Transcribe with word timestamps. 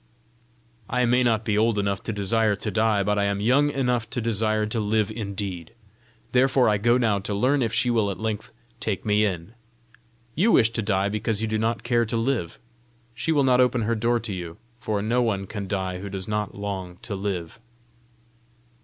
"I 0.89 1.05
may 1.05 1.21
not 1.21 1.45
be 1.45 1.55
old 1.55 1.77
enough 1.77 2.01
to 2.05 2.11
desire 2.11 2.55
to 2.55 2.71
die, 2.71 3.03
but 3.03 3.19
I 3.19 3.25
am 3.25 3.39
young 3.39 3.69
enough 3.69 4.09
to 4.09 4.19
desire 4.19 4.65
to 4.65 4.79
live 4.79 5.11
indeed! 5.11 5.73
Therefore 6.31 6.67
I 6.69 6.79
go 6.79 6.97
now 6.97 7.19
to 7.19 7.35
learn 7.35 7.61
if 7.61 7.71
she 7.71 7.91
will 7.91 8.09
at 8.09 8.19
length 8.19 8.51
take 8.79 9.05
me 9.05 9.23
in. 9.23 9.53
You 10.33 10.51
wish 10.53 10.71
to 10.71 10.81
die 10.81 11.09
because 11.09 11.43
you 11.43 11.47
do 11.47 11.59
not 11.59 11.83
care 11.83 12.05
to 12.07 12.17
live: 12.17 12.57
she 13.13 13.31
will 13.31 13.43
not 13.43 13.61
open 13.61 13.83
her 13.83 13.93
door 13.93 14.19
to 14.21 14.33
you, 14.33 14.57
for 14.79 15.03
no 15.03 15.21
one 15.21 15.45
can 15.45 15.67
die 15.67 15.99
who 15.99 16.09
does 16.09 16.27
not 16.27 16.55
long 16.55 16.97
to 17.03 17.13
live." 17.13 17.59